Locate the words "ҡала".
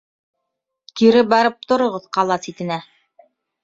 2.19-2.43